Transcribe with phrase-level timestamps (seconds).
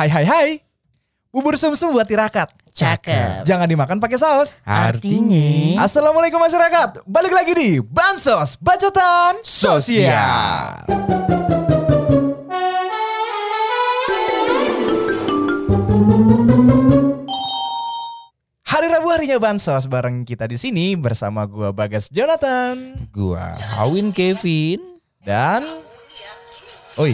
[0.00, 0.48] Hai hai hai.
[1.28, 2.48] Bubur sumsum buat tirakat.
[2.72, 3.44] Cakep.
[3.44, 4.64] Jangan dimakan pakai saus.
[4.64, 7.04] Artinya Assalamualaikum masyarakat.
[7.04, 10.88] Balik lagi di Bansos Bacotan Sosial.
[18.64, 24.80] Hari Rabu harinya Bansos bareng kita di sini bersama gua Bagas Jonathan gua Awin Kevin.
[25.28, 25.60] dan
[26.96, 27.12] Oi,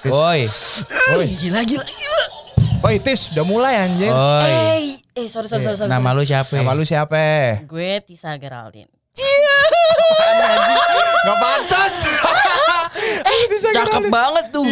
[0.00, 0.48] Oi.
[1.12, 2.24] oi, Gila gila gila.
[2.80, 4.08] oi Tis udah mulai anjir.
[4.08, 4.48] Oi.
[4.48, 4.80] Eh,
[5.14, 5.76] eh sorry sorry sorry.
[5.76, 5.90] sorry.
[5.92, 6.48] Nama lu siapa?
[6.56, 7.20] Nama lu siapa?
[7.68, 8.88] Gue Tisa Geraldine.
[11.20, 11.94] Gak pantas.
[13.70, 14.64] Cakep banget tuh.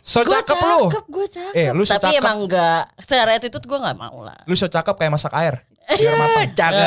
[0.00, 0.80] So Gue cakep lu.
[0.88, 1.52] Cakep, gue cakep.
[1.52, 2.20] Eh, lu Tapi secakep.
[2.22, 4.38] emang enggak secara attitude gue enggak mau lah.
[4.46, 5.58] Lu so cakep kayak masak air.
[5.98, 6.50] Biar matang.
[6.54, 6.86] Cakep.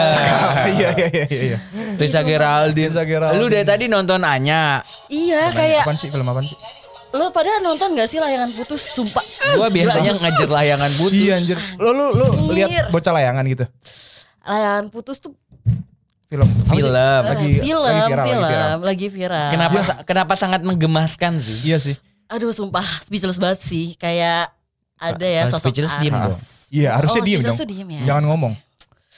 [0.72, 1.42] Iya iya iya iya.
[1.53, 1.58] iya.
[2.00, 2.88] Tisa Geraldine.
[2.88, 3.39] Tisa Geraldine.
[3.39, 4.80] Lu dari tadi nonton Anya.
[5.12, 6.55] Iya kayak Apaan sih film apaan sih?
[7.12, 9.24] Lu pada nonton gak sih layangan putus sumpah.
[9.54, 11.14] Gua biasanya ngajar layangan putus.
[11.14, 11.58] Iya anjir.
[11.76, 13.66] Lu lu lu lihat bocah layangan gitu.
[14.42, 15.36] Layangan putus tuh
[16.26, 16.48] Film.
[16.64, 16.95] Film.
[16.95, 18.78] Lagi film, lagi viral, film, lagi viral.
[18.80, 19.50] lagi viral.
[19.52, 21.68] Kenapa sa- kenapa sangat menggemaskan sih?
[21.68, 21.95] Iya sih.
[22.26, 24.00] Aduh sumpah speechless banget sih.
[24.00, 24.56] Kayak
[24.96, 26.40] ada ya sosok speechless diem dong.
[26.72, 27.58] Iya, harusnya Oh, diem dong.
[27.58, 28.02] tuh diem ya.
[28.08, 28.53] Jangan ngomong.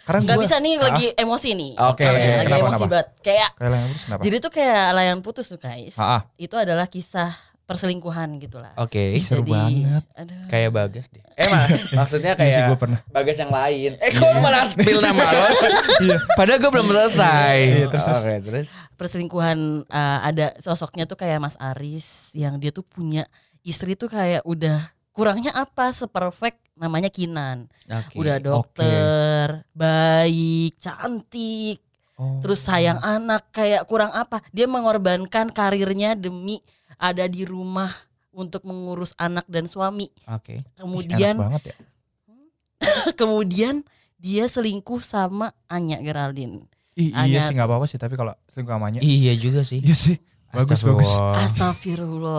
[0.04, 1.72] Karena Gak gua- bisa nih Ah, lagi emosi nih.
[1.78, 2.86] Oke, lagi kenapa, emosi kenapa?
[2.90, 3.08] banget.
[3.22, 4.22] Kayak Kayak layangan terus kenapa?
[4.26, 5.94] jadi tuh kayak layangan putus tuh guys.
[5.94, 6.22] Ah, ah.
[6.36, 7.32] Itu adalah kisah
[7.64, 8.76] perselingkuhan gitu lah.
[8.76, 9.16] Oke.
[9.18, 10.04] Seru Jadi, banget.
[10.14, 10.44] Aduh.
[10.52, 11.24] Kayak Bagas deh.
[11.34, 11.70] Eh mak-
[12.04, 13.00] maksudnya Iya sih, kayak gua pernah.
[13.10, 13.92] Bagas yang lain.
[13.98, 15.46] Eh kok malah spill nama lo?
[16.04, 16.18] Iya.
[16.36, 17.56] Padahal gue belum selesai.
[17.58, 18.20] Iya, terus, terus.
[18.20, 18.68] Oke, terus.
[19.00, 23.24] perselingkuhan uh, ada sosoknya tuh kayak Mas Aris yang dia tuh punya
[23.64, 27.72] istri tuh kayak udah kurangnya apa seperfect namanya Kinan.
[27.88, 28.20] Oke.
[28.20, 31.80] Udah dokter, baik, cantik,
[32.14, 32.38] Oh.
[32.46, 34.38] terus sayang anak kayak kurang apa?
[34.54, 36.62] Dia mengorbankan karirnya demi
[36.96, 37.90] ada di rumah
[38.32, 40.10] untuk mengurus anak dan suami.
[40.26, 40.58] Oke.
[40.58, 41.76] Ih, Kemudian enak banget ya.
[43.20, 43.84] kemudian
[44.18, 46.66] dia selingkuh sama Anya Geraldine.
[46.94, 49.00] Ih, iya Hanya- sih nggak apa-apa sih tapi kalau selingkuh amanya.
[49.00, 49.80] Iya juga sih.
[49.80, 50.18] Iya sih.
[50.54, 51.10] Bagus bagus.
[51.10, 52.30] Astagfirullah.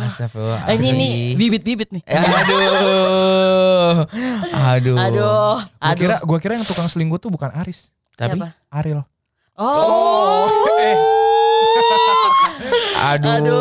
[0.00, 0.08] Astagfirullah.
[0.08, 0.60] Astagfirullah.
[0.66, 2.02] Eh, ini nih bibit-bibit nih.
[2.08, 4.08] Aduh.
[4.48, 4.96] Aduh.
[4.96, 8.56] Aduh, Gua kira gua kira yang tukang selingkuh tuh bukan Aris, Tapi Siapa?
[8.72, 9.04] Ariel.
[9.52, 10.48] Oh.
[10.80, 10.96] eh.
[13.04, 13.30] aduh.
[13.32, 13.58] Aduh,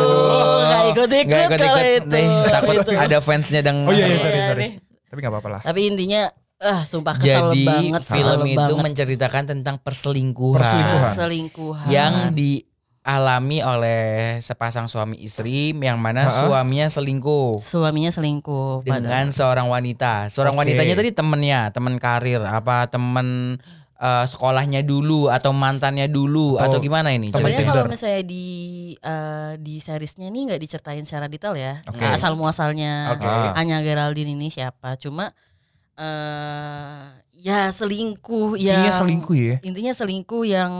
[0.61, 2.07] nggak ikut-ikut Nggak kalau itu.
[2.07, 2.25] deh.
[2.47, 2.91] Takut Itu.
[2.95, 4.61] ada fansnya dan Oh iya iya Iya, sorry sorry.
[4.61, 4.71] nih.
[5.05, 5.61] Tapi nggak apa-apa lah.
[5.61, 6.21] Tapi intinya
[6.57, 8.01] ah sumpah kesel Jadi banget.
[8.03, 8.83] film kesel itu banget.
[8.83, 11.13] menceritakan tentang perselingkuhan, Perselingkuhan.
[11.15, 11.87] selingkuhan.
[11.89, 14.03] yang dialami oleh
[14.37, 16.45] sepasang suami istri yang mana Ha-ha.
[16.45, 20.29] suaminya selingkuh suaminya selingkuh dengan seorang wanita.
[20.29, 20.61] Seorang Oke.
[20.63, 23.57] wanitanya tadi temennya, temen karir, apa temen
[24.01, 27.29] eh, sekolahnya dulu atau mantannya dulu Atau atau gimana ini?
[27.29, 27.93] Sebenarnya kalau Tinder.
[27.93, 28.45] misalnya di
[28.97, 32.01] eh, di seriesnya ini nggak diceritain secara detail ya, Oke.
[32.01, 33.23] asal muasalnya Oke.
[33.23, 33.53] Ah.
[33.53, 34.97] Anya Geraldine ini siapa.
[34.97, 35.29] Cuma
[35.95, 37.03] eh
[37.37, 38.85] ya selingkuh ya.
[38.85, 39.55] Iya selingkuh ya.
[39.61, 40.73] Intinya selingkuh yang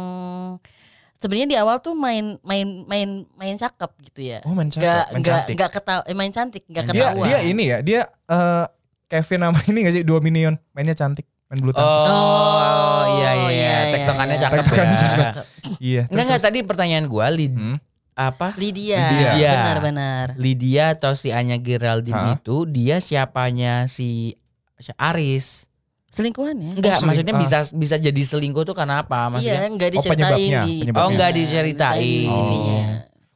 [1.18, 4.40] sebenarnya di awal tuh main main main main cakep gitu ya.
[4.42, 5.56] Oh main cakep, Gak main gak cantik.
[5.56, 7.28] gak ketawa, eh, main cantik, gak Dia ketahuan.
[7.30, 8.66] dia ini ya, dia eh,
[9.06, 12.08] Kevin sama ini gak sih dua minion mainnya cantik, main bulu tangkis.
[12.08, 14.42] Oh, iya iya, Oh, iya, tektokannya iya.
[14.42, 15.02] cakep Tektokannya ya.
[15.04, 15.34] cakep.
[15.78, 16.02] Iya.
[16.02, 17.78] Enggak terus- enggak tadi pertanyaan gua Lid, Hmm.
[18.14, 18.56] apa?
[18.56, 19.04] Lydia.
[19.12, 19.52] Lydia.
[19.54, 20.26] Benar-benar.
[20.36, 22.36] Lydia atau si Anya Geraldine Ha?
[22.38, 24.40] itu dia siapanya si
[24.78, 25.68] si Aris.
[26.08, 26.72] Selingkuhan ya?
[26.74, 27.40] Enggak, seling- maksudnya ah.
[27.40, 29.28] bisa bisa jadi selingkuh tuh karena apa?
[29.30, 31.00] Maksudnya Iya, enggak Oh, diceritain penyebabnya, di penyebabnya.
[31.00, 32.28] Oh, enggak Iya, diceritain.
[32.28, 32.82] intinya.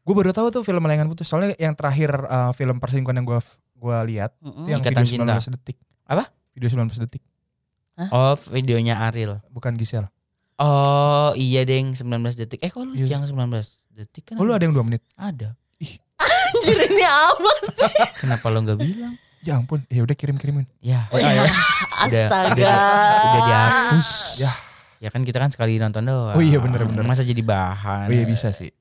[0.02, 1.26] Gue baru tahu tuh film Layangan Putus.
[1.26, 3.40] Soalnya yang terakhir eh, film perselingkuhan yang gue
[3.76, 4.66] gua lihat Mm-mm.
[4.66, 5.78] itu yang Ikatan video 19 detik.
[6.06, 6.24] Apa?
[6.52, 7.22] Video 19 detik,
[7.98, 9.40] oh videonya Ariel.
[9.50, 10.06] bukan Gisel.
[10.56, 12.64] Oh, iya deng 19 detik.
[12.64, 13.12] Eh kok lu Yes.
[13.12, 13.52] yang 19
[13.92, 14.36] detik kan?
[14.36, 15.04] Oh, lu ada yang 2 menit.
[15.14, 15.52] Ada.
[16.16, 17.92] Anjir ini apa sih?
[18.24, 19.14] Kenapa lo nggak bilang?
[19.44, 20.66] Ya ampun, ya udah kirim-kirimin.
[20.80, 21.52] Ya, Oh, iya, iya.
[22.26, 22.50] Astaga.
[22.56, 22.80] udah,
[23.20, 24.10] udah dihapus.
[24.42, 24.52] Ya.
[24.98, 26.34] Ya kan kita kan sekali nonton doang.
[26.34, 27.04] Oh iya, bener, bener.
[27.04, 28.10] Masa jadi bahan?
[28.10, 28.72] Oh iya bisa sih.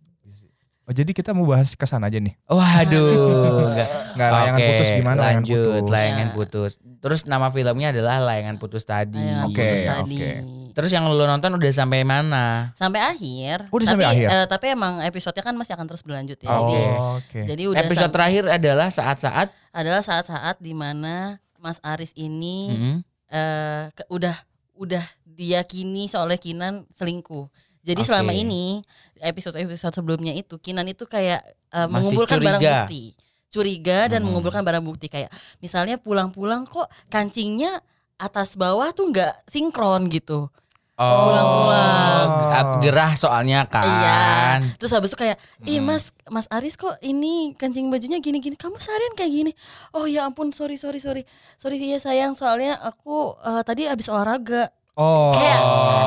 [0.84, 2.36] Oh jadi kita mau bahas ke sana aja nih.
[2.44, 3.88] Waduh, enggak.
[4.14, 5.90] Nggak layangan Oke, putus gimana layangan Lanjut, putus.
[5.90, 6.34] layangan Ya.
[6.34, 6.72] putus.
[7.00, 9.16] Terus nama filmnya adalah Layangan Putus tadi.
[9.16, 10.16] Layangan Oke, putus tadi.
[10.16, 10.30] oke.
[10.74, 12.72] Terus yang lu nonton udah sampai mana?
[12.74, 13.68] Sampai akhir.
[13.68, 14.28] Oh, udah tapi, sampai akhir?
[14.28, 16.48] eh, tapi emang episodenya kan masih akan terus berlanjut ya.
[16.48, 16.80] Oh, Jadi,
[17.14, 17.40] oke.
[17.46, 22.96] jadi udah Episode terakhir adalah saat-saat adalah saat-saat di mana Mas Aris ini Mm-mm.
[23.28, 24.36] eh, ke- udah
[24.74, 27.46] udah diyakini oleh Kinan selingkuh.
[27.84, 28.08] Jadi Oke.
[28.08, 28.80] selama ini
[29.20, 32.76] episode-episode sebelumnya itu Kinan itu kayak Masih mengumpulkan barang curiga.
[32.82, 33.04] bukti,
[33.48, 34.32] curiga dan Hmm.
[34.32, 35.28] mengumpulkan barang bukti kayak
[35.60, 37.84] misalnya pulang-pulang kok kancingnya
[38.16, 40.48] atas bawah tuh nggak sinkron gitu.
[40.94, 42.78] Oh, Pulang-pulang.
[42.78, 43.82] gerah soalnya kan.
[43.82, 44.78] Iya.
[44.78, 48.54] Terus habis itu kayak, ih mas, mas Aris kok ini kancing bajunya gini-gini.
[48.54, 49.52] Kamu seharian kayak gini.
[49.90, 51.26] Oh ya ampun, sorry sorry sorry,
[51.58, 52.38] sorry ya sayang.
[52.38, 54.70] Soalnya aku eh, tadi habis olahraga.
[54.94, 55.34] Oh.
[55.34, 55.60] Kayak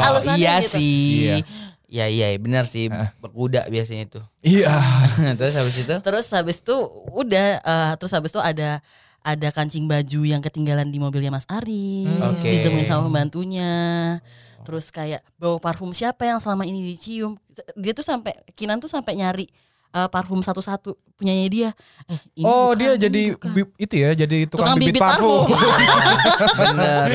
[0.08, 0.80] alasannya iya gitu.
[0.80, 0.98] sih.
[1.24, 1.36] Iya.
[1.88, 4.20] Iya iya benar sih berkuda biasanya itu.
[4.44, 4.72] Iya.
[5.40, 6.76] Terus habis itu Terus habis itu
[7.16, 8.84] udah, eh, terus habis itu ada
[9.24, 12.32] ada kancing baju yang ketinggalan di mobilnya Mas Aris, Hmm.
[12.36, 12.48] Oke.
[12.48, 13.72] ditemuin sama pembantunya.
[14.64, 17.36] Terus kayak bawa parfum siapa yang selama ini dicium?
[17.76, 19.48] Dia tuh sampai Kinan tuh sampai nyari
[19.98, 21.70] eh, parfum satu-satu punyanya dia.
[22.06, 23.66] Eh, ini oh, bukan, dia ini jadi bukan.
[23.82, 25.48] itu ya, jadi tukang, Tukang bibit, bibit parfum.
[26.62, 27.08] bener.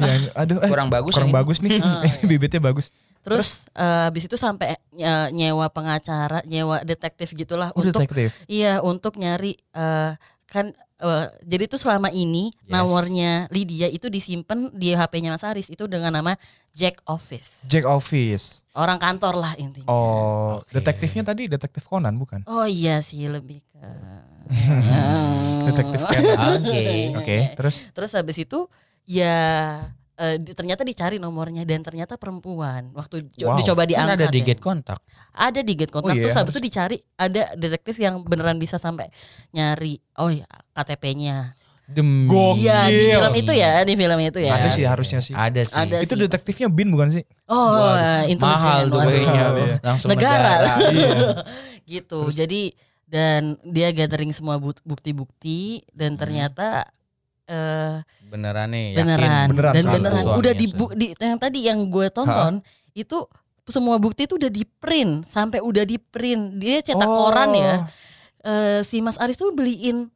[0.00, 1.36] Ya, aduh, eh, Kurang bagus Kurang ini.
[1.36, 1.78] bagus nih.
[2.08, 2.88] Ini bibitnya bagus.
[3.24, 8.36] Terus eh, habis itu sampai eh, nyewa pengacara, nyewa detektif gitulah Oh, untuk detektif.
[8.44, 10.12] iya untuk nyari eh,
[10.44, 12.70] kan eh, jadi tuh selama ini Yes.
[12.70, 16.34] nomornya Lydia itu disimpan di HP-nya Mas Aris itu dengan nama
[16.70, 17.66] Jack Office.
[17.66, 18.62] Jack Office.
[18.72, 19.86] Orang kantor lah intinya.
[19.86, 20.74] Oh, Oke.
[20.74, 22.42] detektifnya tadi detektif Conan bukan?
[22.46, 23.82] Oh iya sih lebih ke
[25.66, 26.60] Detektif Conan.
[26.60, 26.84] Oke.
[27.16, 28.66] Oke, terus Terus habis itu
[29.04, 29.80] ya
[30.16, 33.58] eh, di- ternyata dicari nomornya dan ternyata perempuan waktu Wow.
[33.58, 34.16] dicoba Kan diangkat.
[34.16, 34.46] ada di ya.
[34.46, 34.98] get kontak.
[35.30, 38.76] ada di get kontak Oh iya, terus habis itu dicari ada detektif yang beneran bisa
[38.76, 39.10] sampai
[39.50, 41.52] nyari oh ya KTP-nya.
[41.84, 42.24] Demi.
[42.24, 42.64] Gokil.
[42.64, 44.52] Iya di film itu ya, di film itu ya.
[44.54, 45.36] ada sih harusnya sih.
[45.36, 45.76] Ada sih.
[45.76, 46.22] Ada Itu sih.
[46.22, 47.24] detektifnya Bin bukan sih?
[47.44, 48.40] Oh, Waduh, intelijen.
[48.40, 49.42] mahal tuh kayaknya.
[49.52, 49.76] Iya.
[49.82, 50.54] Langsung negara.
[50.88, 51.12] Iya.
[51.84, 52.20] gitu.
[52.30, 52.72] Jadi
[53.04, 56.20] dan dia gathering semua bu- bukti-bukti dan Hmm.
[57.44, 58.86] Eh Beneran nih.
[58.92, 59.04] yakin.
[59.06, 60.72] beneran, Beneran dan beneran suaminya udah di, sih.
[60.72, 63.18] bu- di yang tadi yang gue tonton itu
[63.64, 67.16] semua bukti itu udah di print sampai udah di print dia cetak Oh.
[67.24, 67.74] koran ya
[68.40, 70.12] Eh, si Mas Aris tuh beliin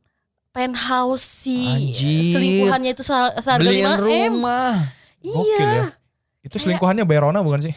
[0.50, 2.34] penthouse si Anjir.
[2.34, 4.04] selingkuhannya itu se- seharga Beliin 5 m
[4.36, 4.74] rumah.
[5.18, 5.86] Gokil iya ya.
[6.42, 7.74] Itu selingkuhannya Bayarona bukan sih?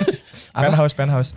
[0.52, 1.32] Penthouse, penthouse.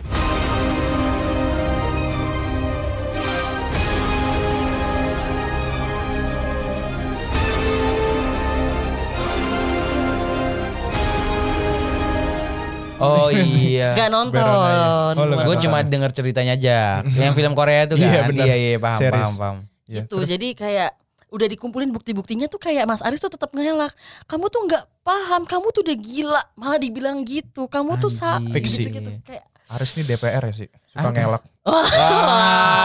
[13.00, 13.28] Oh
[13.64, 13.96] iya.
[13.96, 15.14] gak nonton ya.
[15.16, 17.00] Oh, Gue cuma denger ceritanya aja.
[17.02, 18.28] Yang film Korea tuh Iya, kan.
[18.28, 18.44] benar.
[18.44, 19.16] Iya iya paham Series.
[19.16, 19.56] paham paham.
[19.84, 20.90] Iya, gitu jadi kayak
[21.30, 23.94] udah dikumpulin bukti-buktinya tuh kayak Mas Aris tuh tetap ngelak
[24.24, 28.38] kamu tuh nggak paham kamu tuh udah gila malah dibilang gitu kamu tuh sa.
[28.44, 28.84] Fiksi.
[28.84, 29.10] gitu, gitu.
[29.24, 30.68] kayak Aris ini DPR ya sih.
[30.90, 31.18] Suka Ada.
[31.18, 31.42] ngelak.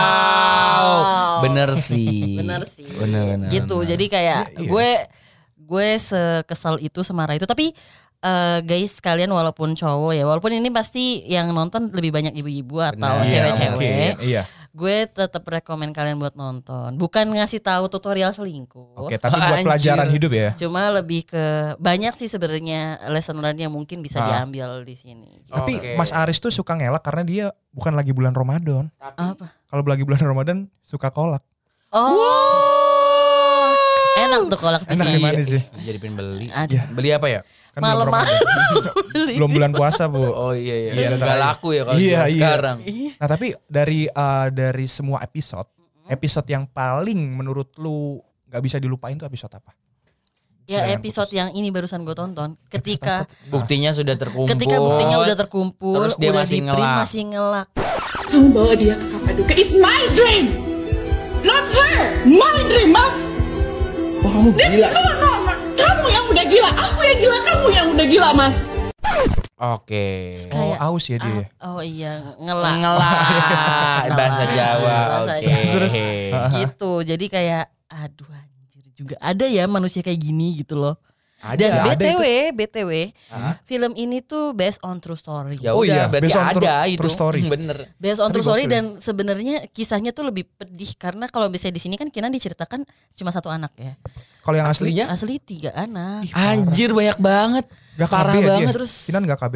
[0.06, 1.42] Wow.
[1.42, 2.38] Bener sih.
[2.38, 3.50] bener sih Bener bener.
[3.50, 3.90] gitu bener.
[3.92, 4.70] jadi kayak Iya, iya.
[4.70, 4.90] gue
[5.58, 7.74] gue sekesal itu semarah itu tapi
[8.25, 13.22] eh, guys kalian walaupun cowok ya walaupun ini pasti yang nonton lebih banyak ibu-ibu atau.
[13.22, 14.13] Iya, cewek-cewek mungkin.
[14.19, 14.44] Iya.
[14.75, 19.63] gue tetap rekomen kalian buat nonton bukan ngasih tahu tutorial selingkuh Oke, tapi buat Anjir.
[19.63, 20.50] pelajaran hidup ya.
[20.60, 21.45] cuma lebih ke
[21.80, 24.44] banyak sih sebenarnya lesson learn yang mungkin bisa Ah.
[24.44, 25.56] diambil di sini Gitu.
[25.56, 25.95] Tapi Oke.
[25.95, 28.92] Mas Aris tuh suka ngelak karena dia bukan lagi bulan Ramadan.
[29.00, 31.39] apa Kalau lagi bulan Ramadan suka kolak.
[31.94, 33.72] oh
[34.18, 35.16] enak tuh kolak di Enak sini.
[35.18, 35.62] gimana sih?
[35.77, 36.48] Jadi pengen beli.
[36.50, 36.80] Ada.
[36.89, 37.39] Beli apa ya?
[37.75, 39.36] Kan belum Malam-malam Ramadan.
[39.36, 40.24] belum bulan puasa, Bu.
[40.24, 40.92] Oh iya iya.
[40.95, 41.44] Iya, Nggak aja.
[41.45, 42.48] laku ya kalau Iya, iya.
[42.48, 42.77] sekarang.
[43.13, 45.68] Nah, tapi dari uh, dari semua episode,
[46.06, 48.16] episode yang paling menurut lu
[48.48, 49.75] nggak bisa dilupain tuh episode apa?
[50.66, 51.38] ya episode Pupus.
[51.38, 54.50] yang ini barusan gue tonton ketika Buktinya sudah terkumpul.
[54.50, 56.95] ketika buktinya udah terkumpul Terus dia udah masih di ngelak.
[56.98, 57.68] masih ngelak
[58.25, 59.56] Kamu bawa dia ke Kapadokia.
[59.56, 60.57] It's my dream.
[61.45, 61.98] Not her.
[62.25, 63.13] My dream, Mas.
[64.18, 64.89] Oh, kamu gila.
[66.06, 66.70] Kamu yang udah gila.
[66.70, 67.38] Aku yang gila.
[67.42, 68.54] Kamu yang udah gila, Mas.
[69.58, 70.38] Oke.
[70.38, 71.50] Oh, kayak aus ya dia.
[71.58, 73.10] ah, oh iya ngelak Ngelak
[74.22, 74.98] bahasa Jawa.
[75.26, 75.50] Oke.
[75.66, 76.46] Jawa.
[76.54, 81.02] gitu jadi kayak aduh anjir juga ada ya manusia kayak gini gitu loh
[81.38, 81.58] Ada.
[81.58, 82.22] dan ada btw
[82.54, 82.92] btw
[83.27, 83.60] Hah?
[83.62, 86.56] film ini tuh based on true story Ya Oh udah iya, berarti based on ada
[86.56, 87.00] true- itu.
[87.00, 87.42] true story.
[87.54, 87.77] Bener.
[87.96, 91.84] based on Tapi true story dan sebenarnya kisahnya tuh lebih pedih karena kalau misalnya di
[91.84, 93.94] sini kan Kinan diceritakan cuma satu anak ya
[94.39, 95.06] Kalau yang asli Aslinya?
[95.08, 96.50] asli tiga anak Ih, parah.
[96.56, 97.65] Anjir banyak banget.
[97.96, 98.50] Gak Parah KB ya dia.
[98.51, 98.74] banget.
[98.74, 99.56] Terus Kinan gak KB.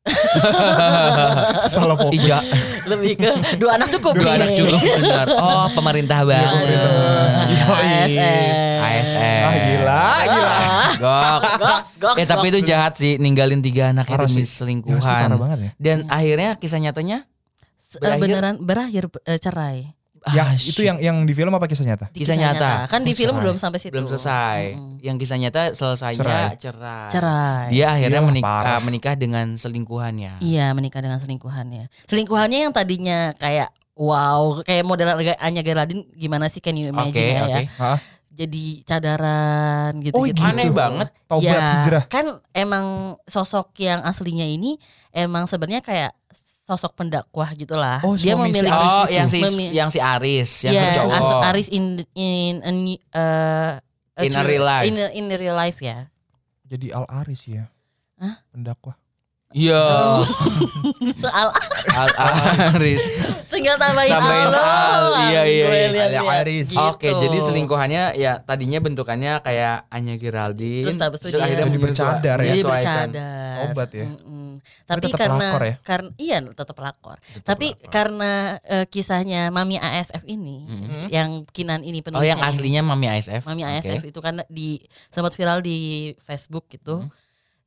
[1.70, 2.16] Salah fokus.
[2.16, 2.38] Ija.
[2.88, 4.36] lebih ke dua anak cukup Dua nih.
[4.40, 5.26] anak cukup benar.
[5.30, 6.50] Oh pemerintah banget.
[6.50, 7.46] pemerintah banget.
[7.52, 7.84] Yoi.
[8.00, 9.40] ASN ASN.
[9.40, 10.56] Ah gila, gila.
[10.96, 11.40] Gok.
[11.60, 14.48] Goks, goks, Eh tapi itu jahat sih ninggalin tiga anak Parah itu demi sih.
[14.50, 14.96] selingkuhan.
[14.96, 15.70] Ya, asli parah banget ya.
[15.76, 17.18] Dan akhirnya kisah nyatanya
[17.90, 19.78] Eh, berakhir- beneran berakhir eh, cerai
[20.22, 22.12] Yang Ah, itu yang yang di film apa kisah nyata?
[22.12, 22.84] Di Kisah nyata.
[22.86, 23.42] kan di Oh, film cerai.
[23.42, 24.76] belum sampai situ belum selesai.
[24.76, 25.00] Mm-mm.
[25.00, 26.48] Yang kisah nyata selesainya Cerai.
[26.54, 27.08] cerai.
[27.08, 28.80] cerai Dia akhirnya Iyalah, menikah, parah.
[28.80, 30.32] menikah dengan selingkuhannya.
[30.38, 31.88] Iya menikah dengan selingkuhannya.
[32.04, 35.08] Selingkuhannya yang tadinya kayak wow kayak model
[35.38, 37.62] Anya Geraldine gimana sih can you imagine ya, oke.
[37.64, 37.92] ya.
[38.30, 40.36] Jadi cadaran gitu Oh, gitu.
[40.36, 40.44] gitu.
[40.46, 41.08] Aneh banget.
[41.24, 42.04] Taubat Ya, hijrah.
[42.06, 42.86] kan emang
[43.24, 44.76] sosok yang aslinya ini
[45.10, 46.12] emang sebenarnya kayak
[46.70, 47.98] sosok pendakwah gitulah.
[48.00, 50.98] Oh, Dia si memiliki Aris Oh, yang si Memi- yang si Aris, yang ya, si
[51.02, 51.42] cowok.
[51.44, 51.84] Aris in
[52.14, 52.76] in in,
[53.10, 53.82] uh,
[54.20, 54.86] In a real life.
[54.86, 56.06] In, a- in a real life ya.
[56.62, 57.66] Jadi Al Aris ya.
[58.22, 58.38] Hah?
[58.54, 58.94] Pendakwah.
[59.50, 59.82] Iya.
[61.42, 61.54] Al-
[61.90, 62.16] Al-
[62.70, 63.02] Aris.
[63.60, 65.66] tinggal tambahin, Tambahin al, al, iya, iya,
[66.08, 66.18] iya.
[66.18, 66.72] Al Aris.
[66.72, 66.80] Gitu.
[66.80, 70.82] Oke, jadi selingkuhannya ya tadinya bentukannya kayak Anya Geraldine.
[70.82, 72.48] Terus habis itu dia- akhirnya Jadi bercadar ya?
[72.50, 73.56] Jadi bercadar.
[73.68, 74.06] Obat ya?
[74.08, 74.48] Mm-mm.
[74.84, 75.74] Tapi tetap karena pelakor ya?
[75.80, 77.16] karena iya tetap pelakor.
[77.40, 81.06] Tapi karena eh, kisahnya Mami ASF ini Hmm?
[81.08, 82.48] yang Kinan ini Oh, penulisnya yang ini.
[82.48, 83.42] aslinya Mami ASF.
[83.44, 83.62] Mami.
[83.64, 87.04] ASF itu karena di sempat viral di Facebook gitu.
[87.04, 87.12] Hmm.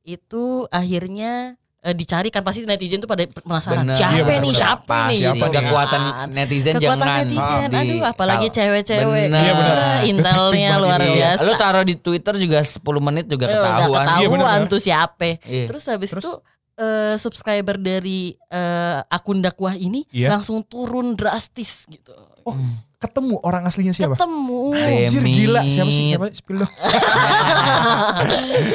[0.03, 3.94] Itu akhirnya eh, dicari kan pasti netizen tuh pada penasaran Bener.
[3.94, 5.54] siapa Iya, nih siapa nih siapa gitu nih?
[5.60, 6.28] kekuatan kan.
[6.30, 9.25] netizen Kekuatan jangan netizen, di- aduh apalagi cewek-cewek.
[9.30, 9.75] Iya, bener.
[9.75, 11.18] Ah, intelnya Detik luar banget, Iya.
[11.20, 11.44] biasa.
[11.44, 14.06] Lu taruh di Twitter juga 10 menit juga Eh, udah ketahuan.
[14.08, 15.30] ketahuan Iya, tuh siapa.
[15.44, 15.66] Iya.
[15.68, 16.24] Terus habis Terus?
[16.24, 16.32] itu
[16.75, 20.30] eh, subscriber dari eh, akun dakwah ini Iya.
[20.30, 22.12] langsung turun drastis gitu.
[22.44, 22.53] Oh,
[22.98, 24.13] ketemu orang aslinya siapa?
[24.13, 24.60] Ketemu.
[24.74, 26.72] Anjir gila siapa sih siapa spill dong.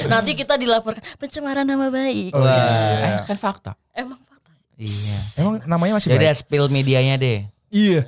[0.08, 2.30] Nanti kita dilaporkan pencemaran nama baik.
[2.32, 3.06] Oh, Wah, iya.
[3.14, 3.70] eh, kan fakta.
[3.92, 4.64] Emang fakta sih.
[4.78, 5.16] Iya.
[5.38, 6.38] Emang namanya masih Ya udah baik?
[6.38, 7.38] spill medianya deh.
[7.68, 8.00] Iya.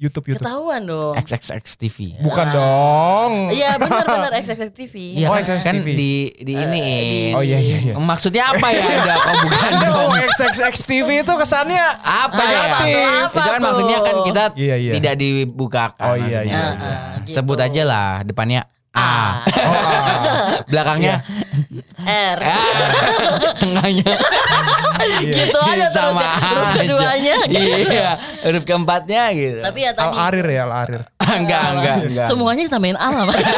[0.00, 0.40] YouTube YouTube.
[0.40, 1.12] Ketahuan dong.
[1.14, 2.16] XXX TV.
[2.18, 3.52] Bukan dong.
[3.52, 4.94] Iya benar-benar XXX TV.
[5.14, 5.88] Iya Oh, kan, XXX kan TV.
[5.92, 6.80] di di ini.
[6.80, 7.94] di- Oh iya iya iya.
[7.94, 8.80] Maksudnya apa ya?
[8.80, 10.10] Enggak, kok bukan dong.
[10.26, 12.48] XXX TV itu kesannya Apa ya?
[12.48, 12.96] Negatif.
[13.22, 13.64] Apa Itu kan tuh?
[13.68, 14.92] maksudnya kan kita Iya, iya.
[14.96, 16.00] tidak dibukakan.
[16.02, 16.42] Oh, iya, maksudnya.
[16.48, 17.20] iya, iya.
[17.20, 17.36] Gitu.
[17.36, 19.00] Sebut aja lah depannya A.
[19.00, 19.32] Ah.
[19.46, 20.50] Oh, ah.
[20.70, 21.22] Belakangnya
[22.00, 22.40] R.
[23.62, 24.14] tengahnya
[25.20, 26.32] Gitu aja terus sama ya.
[26.40, 26.80] Huruf aja.
[26.80, 27.36] keduanya.
[27.48, 27.90] gitu.
[27.90, 28.10] Iya,
[28.46, 29.60] huruf keempatnya gitu.
[29.64, 31.02] Tapi ya Al tadi Arir ya Al Arir.
[31.40, 32.26] enggak, enggak, enggak.
[32.28, 33.54] Semuanya al sama Nama dia.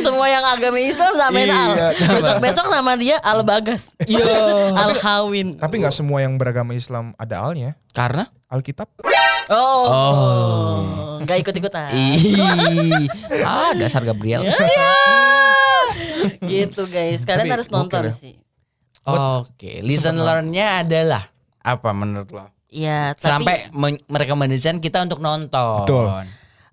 [0.00, 1.72] Semua yang agama Islam tambahin al.
[1.76, 3.82] Iya, Besok-besok nama dia Al Bagas.
[4.06, 4.36] Iya.
[4.74, 5.58] Al Hawin.
[5.58, 7.76] Tapi nggak semua yang beragama Islam ada alnya.
[7.92, 8.88] Karena Alkitab.
[9.48, 9.84] Oh.
[9.86, 10.76] Oh.
[11.22, 11.90] Gak ikut-ikutan.
[13.42, 14.42] ah dasar Gabriel.
[16.42, 17.22] gitu guys.
[17.22, 18.12] Kalian Tapi harus nonton ya.
[18.12, 18.34] sih.
[19.06, 22.46] Oke, listen learn-nya adalah apa menurut lo?
[22.66, 25.86] Ya, tapi Sampai men- merekomendasikan kita untuk nonton.
[25.86, 26.10] Betul.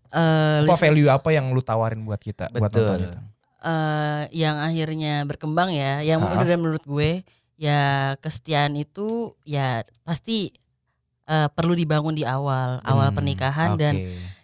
[0.10, 3.00] eh, Apa value apa yang lu tawarin buat kita buat nonton Betul.
[3.08, 3.20] itu?
[3.64, 6.42] eh, yang akhirnya berkembang ya, yang Ha-ha.
[6.42, 7.22] udah menurut gue
[7.56, 7.82] ya
[8.18, 10.52] kesetiaan itu ya pasti
[11.26, 13.80] eh, perlu dibangun di awal, awal Hmm, pernikahan oke.
[13.80, 13.96] dan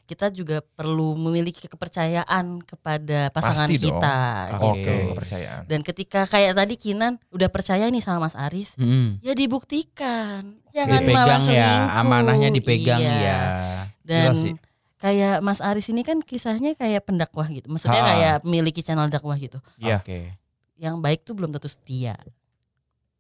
[0.04, 4.18] kita juga perlu memiliki kepercayaan kepada pasangan Pasti kita.
[4.58, 4.82] Oke.
[4.82, 4.90] gitu.
[4.90, 5.62] Oke, kepercayaan.
[5.64, 9.22] Dan ketika kayak tadi Kinan udah percaya nih sama Mas Aris, Hmm.
[9.22, 10.58] ya dibuktikan.
[10.70, 12.00] Jangan malah dipegang ya, selingkuh.
[12.00, 13.14] amanahnya dipegang Iya.
[13.22, 13.40] ya.
[14.02, 14.34] Dan
[14.98, 17.70] kayak Mas Aris ini kan kisahnya kayak pendakwah gitu.
[17.70, 18.10] Maksudnya Ha.
[18.10, 19.62] kayak memiliki channel dakwah gitu.
[19.78, 20.02] Iya.
[20.02, 20.34] Oke.
[20.76, 22.18] Yang baik tuh belum tentu setia.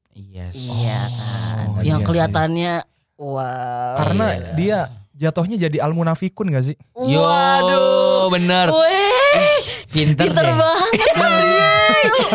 [0.09, 0.49] Iya.
[0.51, 0.65] sih.
[0.65, 1.65] Iya kan.
[1.69, 2.73] Oh, yang iya kelihatannya
[3.19, 3.95] wow.
[3.95, 4.51] Karena Iya.
[4.55, 4.79] dia
[5.13, 6.75] jatuhnya jadi al munafikun gak sih?
[7.03, 8.31] Yo, Waduh.
[8.31, 8.71] bener.
[8.71, 9.59] Weh,
[9.89, 10.55] Pinter, pinter deh.
[10.55, 11.71] banget dia.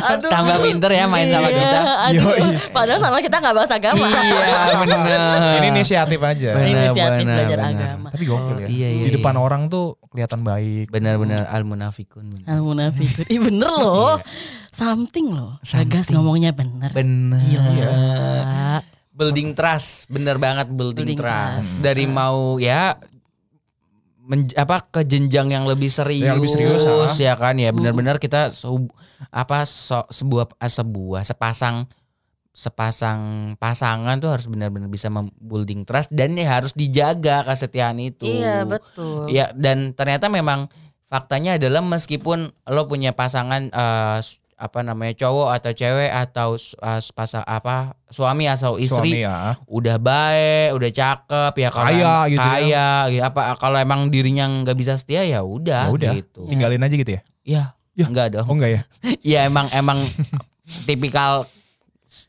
[0.04, 0.28] Aduh.
[0.28, 1.78] Tambah pinter ya main sama Iya, kita.
[1.80, 2.20] aduh.
[2.28, 2.42] Yoi.
[2.68, 4.04] Padahal sama kita nggak bahas agama.
[4.04, 5.20] Iya, bener.
[5.54, 6.50] Ini inisiatif aja.
[6.52, 7.72] Bener, Inisiatif bener, belajar bener.
[7.72, 8.08] agama.
[8.10, 8.66] Tapi gokil ya.
[8.66, 9.40] Iya, iya, Di depan iya.
[9.40, 10.86] orang tuh kelihatan baik.
[10.90, 12.26] Benar-benar al munafikun.
[12.44, 13.24] Al munafikun.
[13.24, 14.18] Ih bener loh.
[14.68, 15.56] Something loh.
[15.62, 16.90] Sagas ngomongnya bener.
[16.90, 17.40] Bener.
[17.40, 18.84] Gila.
[19.14, 21.78] Building trust, bener banget building, Building trust.
[21.78, 21.83] trust.
[21.83, 22.99] Dari mau ya
[24.21, 26.83] men- apa ke jenjang yang lebih serius, Yang lebih serius,
[27.16, 28.90] ya kan ya benar-benar kita sehub-
[29.28, 31.87] apa so- sebuah ah, sebuah sepasang
[32.50, 33.18] sepasang
[33.56, 38.23] pasangan tuh harus benar-benar bisa membuilding trust dan ya harus dijaga kesetiaan itu.
[38.25, 39.26] Iya betul.
[39.26, 40.71] Ya dan ternyata memang
[41.04, 47.00] faktanya adalah meskipun lo punya pasangan eh, s- apa namanya cowok atau cewek atau eh,
[47.11, 49.58] pasang apa suami atau istri Suami ya.
[49.66, 52.54] udah baik, udah cakep ya kalau Kaya gitu ya.
[52.54, 53.23] kaya, gitu.
[53.25, 56.12] apa kalau emang dirinya nggak bisa setia ya udah Ya udah.
[56.14, 56.46] gitu.
[56.46, 57.20] Tinggalin aja gitu ya.
[57.42, 58.06] Ya, Ya.
[58.06, 58.46] enggak dong.
[58.46, 58.82] Oh enggak ya?
[59.37, 59.99] ya emang emang
[60.82, 61.44] tipikal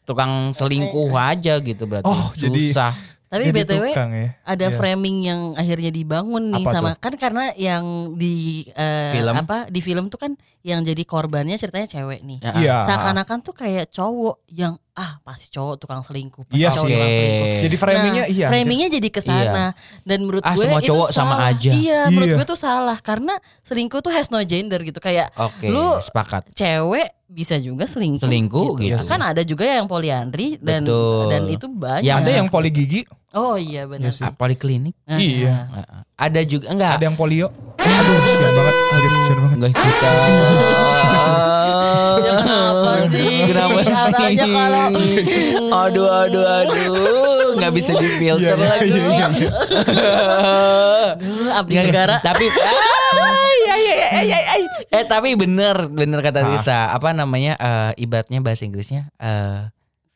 [0.01, 2.09] tukang selingkuh aja gitu berarti.
[2.09, 2.93] Oh, jadi- susah.
[3.37, 4.27] Tapi Jadi btw tukang ya.
[4.41, 4.75] ada Iya.
[4.75, 9.35] framing yang akhirnya dibangun nih Apa sama kan karena yang di eh, Film.
[9.35, 12.39] apa di film tuh kan yang jadi korbannya ceritanya cewek nih.
[12.39, 12.75] Ya, Iya.
[12.83, 16.41] Seakan-akan tuh kayak cowok yang ah pasti cowok tukang selingkuh.
[16.43, 16.93] Pasti Iya cowok sih.
[16.95, 17.47] tukang selingkuh.
[17.61, 18.47] Jadi framingnya Nah, iya.
[18.47, 19.65] Framingnya jadi ke sana
[20.01, 21.51] dan menurut Ah, gue semua itu cowok sama salah.
[21.51, 21.71] aja.
[21.71, 22.35] Iya, menurut Iya.
[22.35, 26.47] gue tuh salah karena selingkuh tuh has no gender gitu kayak Oke, Lu- sepakat.
[26.51, 28.23] cewek bisa juga selingkuh.
[28.23, 29.03] Selingkuh gitu.
[29.03, 31.27] Kan ada juga yang poliandri dan Betul.
[31.27, 32.05] dan itu banyak.
[32.05, 33.01] Yang Ada yang poli gigi,
[33.35, 34.07] Oh iya benar.
[34.07, 34.23] Iya.
[34.23, 34.95] Ah, poliklinik.
[35.05, 35.67] Iya.
[36.15, 36.93] Ada juga enggak?
[36.95, 37.51] ada yang polio.
[37.75, 38.75] Aduh, sial banget.
[38.87, 39.11] Lanjut.
[39.55, 40.13] nggak ikutan.
[42.15, 43.27] Ya kenapa sih?
[43.45, 43.91] Kenapa sih?
[44.39, 44.87] kalau
[45.83, 48.87] Aduh, aduh, aduh, nggak bisa difilter Iya, lagi.
[48.89, 49.27] iya, iya,
[51.15, 52.15] Duh, abdi negara.
[52.19, 52.45] Tapi,
[54.89, 56.47] eh tapi bener, bener kata Ah.
[56.49, 56.79] Risa.
[56.91, 57.55] Apa namanya?
[57.55, 59.67] eh, ibaratnya bahasa Inggrisnya eh,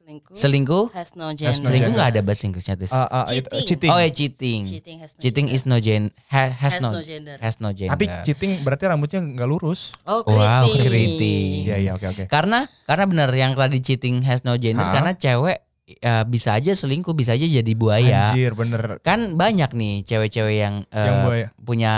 [0.09, 0.85] Selingkuh selingkuh.
[0.89, 1.53] has no Has gender.
[1.53, 1.93] no Selingkuh gender.
[1.93, 2.75] nggak ada bahasa Inggrisnya.
[2.89, 3.61] Ah, ah, itu- Cheating.
[3.63, 3.89] cheating.
[3.89, 4.61] Oh ya cheating.
[4.65, 5.59] Cheating has no Cheating gender.
[5.59, 7.37] is no gen ha- has, Has no, no gender.
[7.37, 7.93] has no gender.
[7.93, 9.93] Tapi cheating berarti rambutnya nggak lurus.
[10.03, 10.81] Oh, Wow, keriting.
[10.81, 11.49] keriting.
[11.63, 12.23] Iya iya oke oke.
[12.25, 14.93] karena karena bener yang tadi cheating has no gender Hah?
[14.95, 15.61] karena cewek
[15.91, 18.29] eh, bisa aja selingkuh bisa aja jadi buaya.
[18.29, 18.97] Anjir bener.
[18.99, 21.47] Kan banyak nih cewek-cewek yang, eh, Yang buaya.
[21.59, 21.93] punya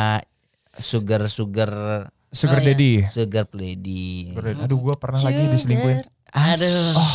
[0.73, 1.71] sugar sugar
[2.29, 2.71] Sugar Oh, iya.
[2.71, 2.93] daddy.
[3.07, 4.31] sugar lady.
[4.31, 4.63] Sugar daddy.
[4.63, 5.99] Aduh gue pernah lagi diselingkuhin.
[6.31, 6.95] Aduh.
[6.95, 7.11] Oh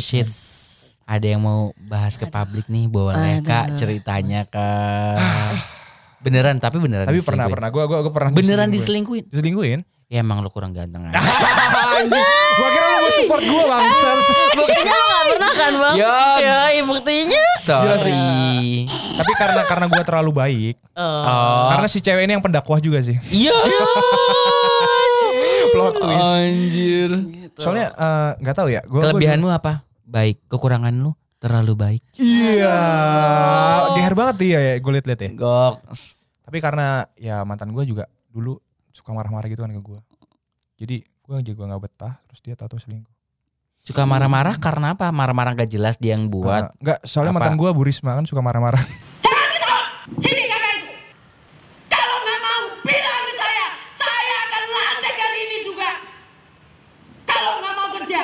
[0.00, 0.24] shit.
[0.24, 0.28] shit.
[1.02, 3.44] Ada yang mau bahas ke publik nih boleh Aduh.
[3.44, 5.18] kak ceritanya kak.
[6.22, 7.04] Beneran tapi beneran.
[7.04, 9.28] Tapi pernah pernah gue gue gue pernah Beneran diselingkuhin.
[9.28, 9.82] diselingkuhin.
[9.82, 9.90] Diselingkuhin?
[10.12, 11.16] Ya emang lu kurang ganteng aja.
[12.52, 14.18] Gua kira lu mau support gue bangsat.
[14.52, 15.94] Buktinya lo gak pernah kan bang?
[15.96, 17.44] Ya, buktinya.
[17.64, 18.84] Sorry.
[18.92, 20.76] Tapi karena karena gue terlalu baik.
[20.92, 21.72] Oh.
[21.72, 23.16] Karena si cewek ini yang pendakwah juga sih.
[23.32, 23.56] Iya.
[25.72, 26.20] Plot twist.
[26.20, 27.10] Anjir.
[27.54, 28.80] Soalnya eh, nggak tahu ya.
[28.84, 29.84] Gua, gua- Kelebihanmu apa?
[30.02, 30.44] Baik.
[30.46, 32.02] Kekurangan lu terlalu baik.
[32.16, 32.76] Iya.
[33.92, 35.30] Geher banget dia ya gue liat-liat ya.
[35.34, 35.74] Gok.
[36.42, 38.56] Tapi karena ya mantan gue juga dulu
[38.88, 40.00] suka marah-marah gitu kan ke gue.
[40.78, 42.14] Jadi gue juga nggak betah.
[42.26, 43.10] Terus dia tahu selingkuh.
[43.82, 45.10] Suka marah-marah karena apa?
[45.10, 46.70] Marah-marah gak jelas dia yang buat.
[46.70, 47.38] Eh, nggak, soalnya Apa?
[47.42, 48.78] mantan gue Bu Risma kan suka marah-marah.
[50.22, 50.94] Sini kakakku.
[51.90, 55.90] Kalau nggak mau bilang ke saya, saya akan lecehkan ini juga.
[57.24, 58.20] Kalau nggak mau kerja,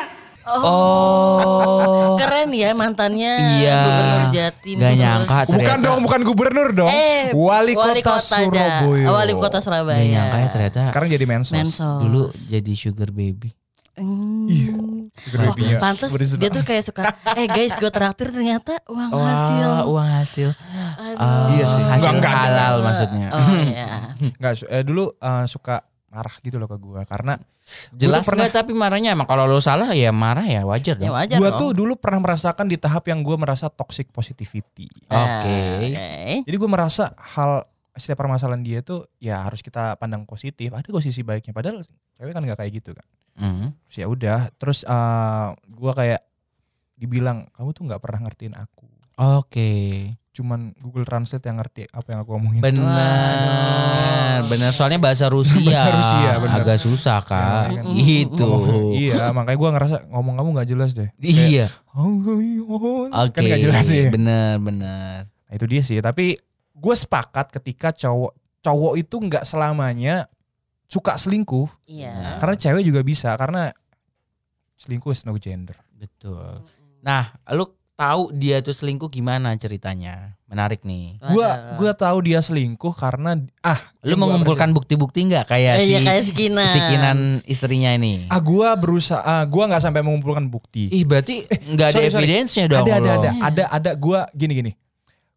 [0.68, 2.14] Oh.
[2.16, 3.78] Keren ya mantannya Iya.
[3.80, 4.76] Gubernur Jatim.
[4.76, 5.82] Terus- nyangka bukan ternyata.
[5.82, 6.90] dong, bukan gubernur dong.
[6.90, 8.82] Eh, wali, kota, aja.
[8.82, 9.06] Surabaya.
[9.08, 9.98] Wali kota Surabaya.
[9.98, 11.54] Gak nyangka ya ternyata Sekarang jadi mensos.
[11.54, 12.00] Mensos.
[12.00, 13.50] dulu jadi sugar baby.
[13.94, 14.46] Hmm.
[14.46, 14.78] Iya.
[15.18, 16.38] Sugar Oh, Risma.
[16.38, 17.02] dia tuh kayak suka
[17.34, 20.48] eh guys gue traktir ternyata uang Wah, hasil uang hasil.
[20.54, 21.18] Aduh.
[21.18, 21.82] Ah, Iya sih.
[21.82, 23.28] Hasil Enggak, enggak, halal maksudnya.
[23.34, 27.36] oh iya Nggak, su- eh, dulu eh, suka marah gitu loh ke gue karena
[27.92, 31.14] Jelas pernah- nggak tapi marahnya emang kalau lu salah ya marah ya wajar ya dong.
[31.14, 31.60] wajar gue dong.
[31.60, 34.88] tuh dulu pernah merasakan di tahap yang gue merasa toxic positivity.
[35.04, 35.60] Oke.
[35.92, 40.72] Ah, Jadi gue merasa hal setiap permasalahan dia tuh ya harus kita pandang positif.
[40.72, 41.52] Ada kok sisi baiknya.
[41.52, 41.84] Padahal
[42.16, 43.06] cewek kan nggak kayak gitu kan.
[43.36, 43.68] Hmm.
[43.86, 44.40] Terus ya udah.
[44.56, 46.20] Terus eh gue kayak
[46.94, 48.88] dibilang kamu tuh nggak pernah ngertiin aku.
[49.36, 49.70] Oke.
[50.38, 52.62] Cuman Google Translate yang ngerti apa yang aku omongin.
[52.62, 54.70] Benar, benar.
[54.70, 56.62] Soalnya bahasa Rusia, Bahasa Rusia, benar.
[56.62, 57.74] agak susah kak.
[57.74, 57.84] Ya, kan.
[57.90, 58.46] Gitu.
[58.46, 61.10] Ngomong- iya, makanya gue ngerasa ngomong kamu nggak jelas deh.
[61.18, 61.66] Iya.
[61.66, 63.34] Kayak, Oke.
[63.34, 64.06] Kan nggak jelas sih.
[64.06, 65.26] Benar, benar.
[65.26, 65.98] Nah, itu dia sih.
[65.98, 66.38] Tapi
[66.70, 70.30] gue sepakat ketika cowok cowok itu nggak selamanya
[70.86, 71.66] suka selingkuh.
[71.84, 73.34] iya Karena cewek juga bisa.
[73.34, 73.74] Karena
[74.78, 75.74] selingkuh is no gender.
[75.90, 76.62] Betul.
[77.02, 80.38] Nah, lu tahu dia tuh selingkuh gimana ceritanya?
[80.46, 81.18] Menarik nih.
[81.20, 86.00] Gua gua tahu dia selingkuh karena ah Lu mengumpulkan bukti-bukti nggak kayak Eh, si iya
[86.00, 88.24] kayak sekinan si Kinan istrinya ini?
[88.26, 90.88] ah gua berusaha ah, gua nggak sampai mengumpulkan bukti.
[90.88, 92.24] Ih, berarti nggak ada sorry, sorry.
[92.24, 92.86] evidence-nya dong.
[92.86, 94.72] ada ada ada ada ada gua gini gini.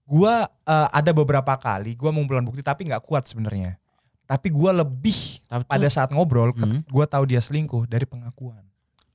[0.04, 3.76] Gua eh, ada beberapa kali gua mengumpulkan bukti tapi nggak kuat sebenarnya.
[4.24, 6.88] Tapi gua lebih Tapi pada saat ngobrol Hmm.
[6.88, 8.64] gua tahu dia selingkuh dari pengakuan.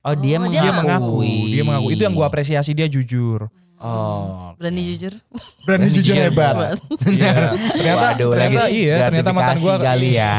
[0.07, 0.55] Oh, dia Oh, mengakui.
[0.55, 1.17] dia Dia mengaku,
[1.51, 1.87] dia mengaku.
[1.91, 3.51] Itu yang gua apresiasi dia jujur.
[3.77, 4.57] Oh.
[4.57, 5.13] berani jujur
[5.69, 6.81] Berani jujur jujur hebat.
[7.05, 7.53] Iya.
[7.77, 10.37] Ternyata Waduh, ternyata lagi iya, ternyata mantan gua kali ya.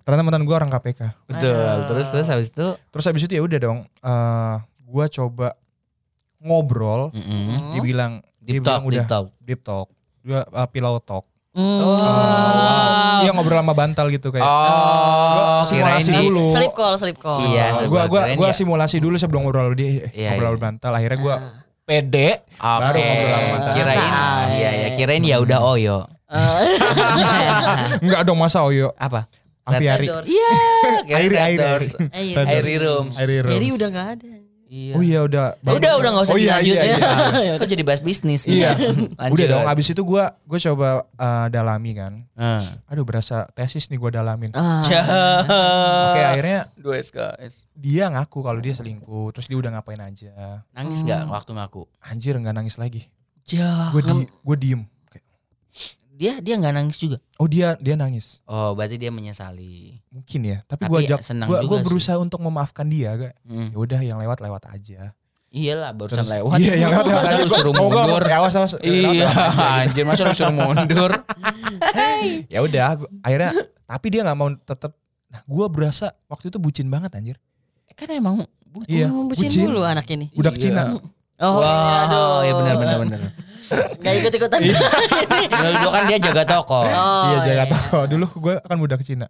[0.00, 1.00] ternyata mantan gua orang KPK.
[1.28, 1.52] Betul.
[1.52, 1.84] Aduh.
[1.92, 4.56] Terus terus habis itu Terus habis itu ya udah dong, eh
[4.88, 5.48] gua coba
[6.40, 7.76] ngobrol, mm-mm.
[7.76, 9.26] dia bilang dia deep talk, bilang udah deep talk.
[9.40, 9.88] deep talk,
[10.24, 11.24] dia uh, pillow talk.
[11.54, 11.80] Hmm.
[11.80, 13.22] Oh.
[13.22, 14.42] Dia ngobrol sama bantal gitu kayak.
[14.42, 16.44] Oh, Gua simulasi kirain di- dulu.
[16.50, 17.38] Slip call, slip call.
[17.40, 18.54] Iya, slip gua gua gua ya.
[18.54, 20.60] simulasi dulu sebelum ngobrol dia Iya, ngobrol iya.
[20.60, 20.92] bantal.
[20.92, 21.36] Akhirnya gua
[21.84, 22.80] pede Oke.
[22.80, 23.72] baru ngobrol sama mantan.
[23.72, 24.12] Kirain,
[24.52, 25.98] iya ya, kirain ya udah Oyo.
[28.00, 28.90] Enggak dong masa Oyo.
[28.96, 29.30] Apa?
[29.64, 30.10] Aviari.
[30.10, 30.52] Iya,
[31.16, 31.64] Airi, airi.
[32.12, 32.74] Airi.
[32.76, 33.16] Rooms.
[33.16, 33.54] Airi Rooms.
[33.54, 34.32] Jadi udah gak ada.
[34.74, 34.92] Iya.
[34.98, 35.54] Oh iya udah.
[35.62, 36.98] Udah, udah gak usah oh, iya, dilanjut iya, ya.
[37.38, 37.52] iya.
[37.62, 38.42] Kok jadi bahas bisnis?
[38.50, 38.74] Iya.
[39.22, 39.34] Lanjut.
[39.38, 42.26] Udah dong abis itu gua gua coba uh, dalami kan.
[42.34, 42.66] Ah.
[42.90, 44.50] Aduh berasa tesis nih gua dalamin.
[44.50, 44.82] Ah.
[46.10, 47.70] Oke akhirnya Dua SKS.
[47.70, 49.30] dia ngaku kalau dia selingkuh.
[49.30, 50.66] Terus dia udah ngapain aja.
[50.74, 51.86] Nangis nggak waktu ngaku?
[52.02, 53.06] Anjir nggak nangis lagi.
[53.94, 54.82] Gue di, gue diem.
[55.06, 55.26] Kayak,
[56.14, 57.18] Dia dia nggak nangis juga.
[57.36, 58.38] Oh dia dia nangis.
[58.44, 59.98] Oh, berarti dia menyesali.
[60.08, 60.58] Mungkin ya.
[60.62, 61.18] Tapi, Tapi gue ajak.
[61.20, 61.84] senang Gue gue sih.
[61.84, 63.10] berusaha untuk memaafkan dia.
[63.12, 63.68] Kayak, Hmm.
[63.68, 65.10] ya udah yang lewat lewat aja.
[65.50, 66.56] Iyalah, barusan Terus- lewat.
[66.56, 67.42] Iya yang lewat lewat Masa aja.
[67.42, 68.22] lu suruh Oh, mundur.
[68.22, 68.72] ya, awas awas.
[68.80, 69.26] Iya,
[69.82, 71.10] anjir masa lu suruh mundur.
[72.48, 72.94] Ya udah.
[73.20, 73.50] akhirnya
[73.84, 74.94] tapi dia nggak mau tetap
[75.26, 77.36] Nah, gue berasa waktu itu bucin banget anjir.
[77.94, 79.66] Kan emang bu- Iya, Oh, bucin, bucin.
[79.66, 80.30] dulu anak ini.
[80.30, 80.62] Budak Iya.
[80.70, 80.82] Cina.
[81.44, 82.40] Oh, Wah, aduh.
[82.40, 83.20] ya benar benar benar.
[84.04, 84.60] Gak ikut-ikutan.
[84.64, 86.80] Dulu kan dia jaga toko.
[86.84, 87.72] Oh, iya jaga iya.
[87.72, 87.98] toko.
[88.08, 89.28] Dulu gue kan budak Cina.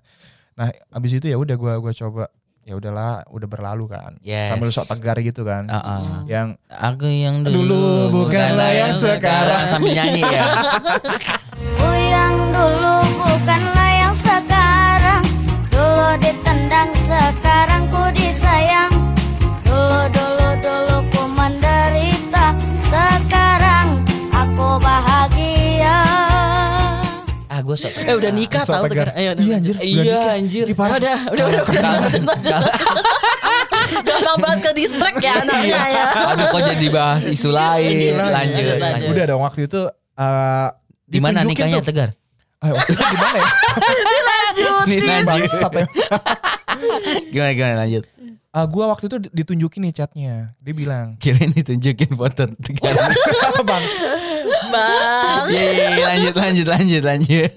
[0.55, 2.25] Nah, abis itu ya udah gue gua coba
[2.65, 4.15] ya udahlah udah berlalu kan.
[4.23, 4.55] Yes.
[4.55, 5.67] Sambil sok tegar gitu kan.
[5.67, 6.03] Heeh.
[6.31, 7.83] Yang Aku yang dulu, Dulu
[8.25, 9.67] bukanlah yang sekarang.
[9.69, 10.45] sambil nyanyi ya.
[11.77, 13.74] Ku yang dulu bukanlah
[27.75, 27.93] gue sok.
[28.01, 29.09] Eh udah nikah tahu tegar.
[29.13, 29.53] Ayo, Iya lanjut.
[29.53, 29.75] anjir.
[29.75, 30.35] udah Iya nikah.
[30.39, 30.65] anjir.
[30.65, 30.95] Ih, parah.
[30.95, 32.61] Udah, udah, udah, udah.
[33.85, 36.05] Gampang banget ke distract ya anaknya ya.
[36.33, 38.15] Aduh kok jadi bahas isu lain.
[38.15, 38.79] Lanjut, lanjut, lanjut.
[38.81, 39.11] lanjut.
[39.11, 39.81] Udah dong waktu itu
[40.15, 40.69] eh
[41.05, 41.87] Di mana nikahnya tuh.
[41.91, 42.09] Tegar?
[42.65, 43.47] Ah, itu di mana ya?
[45.21, 45.45] Lanjut.
[45.45, 46.17] Ya.
[47.29, 48.05] Gimana gimana lanjut.
[48.55, 50.55] Ah, gua waktu itu ditunjukin nih chatnya.
[50.63, 52.95] Dia bilang, Kirain ditunjukin foto Tegar.
[53.67, 53.83] "Bang,
[54.71, 55.45] Bang.
[55.51, 57.51] Iya, iya, iya, lanjut lanjut lanjut lanjut.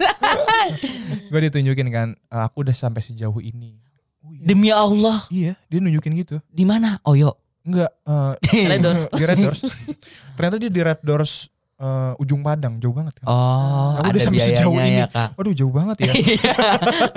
[1.30, 3.78] gue ditunjukin kan, "Eh, aku udah sampai sejauh ini."
[4.20, 4.42] Oh, iya.
[4.42, 6.42] Demi Allah, Iya, dia nunjukin gitu.
[6.44, 6.98] di mana?
[7.06, 7.38] Oh yo.
[7.62, 8.34] Enggak, eh,
[8.66, 9.02] Red Doors.
[9.12, 9.60] di Red Doors.
[10.34, 11.46] Ternyata dia di Red Doors
[11.78, 13.26] eh, ujung Padang, jauh banget kan.
[13.26, 14.98] Oh, Aku ada udah sampai sejauh ini.
[14.98, 15.28] ya kak.
[15.34, 16.12] Waduh, jauh banget ya.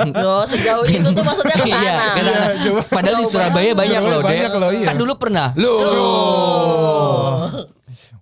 [0.05, 2.21] Yo, sejauh itu tuh maksudnya ke Iya, sana.
[2.21, 2.45] sana.
[2.59, 2.81] Jauh.
[2.85, 3.77] Padahal di Surabaya banget.
[3.81, 4.59] banyak loh, banyak Dek.
[4.59, 4.85] loh, iya.
[4.85, 5.47] Kan dulu pernah.
[5.55, 5.79] Loh.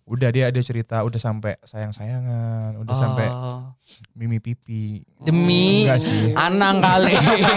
[0.03, 3.71] Udah dia ada cerita, udah sampai sayang-sayangan, udah sampai Oh.
[4.13, 5.01] mimi pipi.
[5.17, 6.32] Demi Enggak sih.
[6.34, 7.13] Anang kali.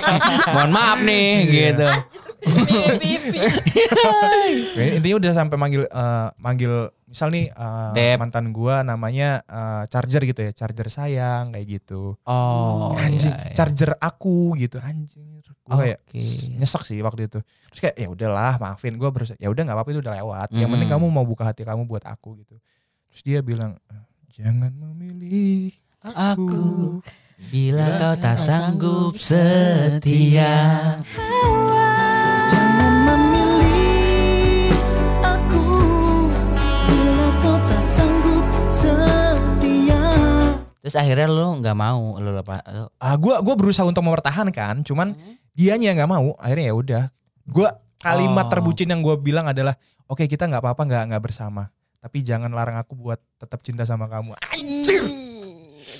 [0.54, 1.52] Mohon maaf nih Iya.
[1.68, 1.88] gitu.
[2.98, 3.38] Pipi.
[4.72, 6.72] Ya, Intinya udah sampai manggil eh, manggil
[7.04, 7.52] misal nih
[7.92, 8.16] Beb.
[8.16, 12.16] mantan gua namanya eh, charger gitu ya, charger sayang kayak gitu.
[12.24, 12.92] Oh.
[12.94, 13.54] anjing, iya, iya.
[13.54, 15.40] charger aku gitu anjing.
[15.62, 16.18] Gue kayak Oke.
[16.52, 17.38] nyesek sih waktu itu.
[17.70, 19.38] Terus kayak ya udahlah, maafin gue berusaha.
[19.38, 20.48] Ya udah nggak apa-apa itu udah lewat.
[20.50, 20.94] Yang penting Mm.
[20.98, 22.56] kamu mau buka hati kamu buat aku gitu.
[23.08, 26.14] Terus dia bilang, "Eh, jangan memilih aku.
[26.14, 26.64] Aku
[27.42, 30.54] bila kau tak sanggup setia.
[32.44, 34.70] Jangan memilih
[35.20, 35.64] aku
[36.86, 40.02] Bila kau tak sanggup setia
[40.78, 42.60] Terus akhirnya lu nggak mau lu lepas.
[42.68, 45.14] lu- Ah, gue gua berusaha untuk mempertahankan, cuman
[45.52, 46.34] dianya nggak mau.
[46.36, 47.04] Akhirnya ya udah.
[47.44, 48.50] Gue kalimat Oh.
[48.50, 51.70] terbucin yang gue bilang adalah, oke kita nggak apa-apa nggak nggak bersama.
[52.02, 54.34] Tapi jangan larang aku buat tetap cinta sama kamu.
[54.42, 55.02] Anjir.